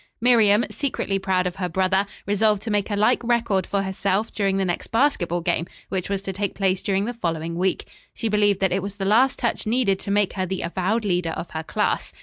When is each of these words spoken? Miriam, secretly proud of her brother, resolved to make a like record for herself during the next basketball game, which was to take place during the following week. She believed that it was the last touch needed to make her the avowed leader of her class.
Miriam, 0.19 0.65
secretly 0.71 1.19
proud 1.19 1.45
of 1.45 1.57
her 1.57 1.69
brother, 1.69 2.07
resolved 2.25 2.63
to 2.63 2.71
make 2.71 2.89
a 2.89 2.95
like 2.95 3.23
record 3.23 3.67
for 3.67 3.83
herself 3.83 4.33
during 4.33 4.57
the 4.57 4.65
next 4.65 4.87
basketball 4.87 5.41
game, 5.41 5.67
which 5.89 6.09
was 6.09 6.23
to 6.23 6.33
take 6.33 6.55
place 6.55 6.81
during 6.81 7.05
the 7.05 7.13
following 7.13 7.53
week. 7.53 7.85
She 8.15 8.27
believed 8.27 8.61
that 8.61 8.71
it 8.73 8.81
was 8.81 8.95
the 8.95 9.05
last 9.05 9.37
touch 9.37 9.67
needed 9.67 9.99
to 9.99 10.09
make 10.09 10.33
her 10.33 10.47
the 10.47 10.63
avowed 10.63 11.05
leader 11.05 11.29
of 11.37 11.51
her 11.51 11.61
class. 11.61 12.13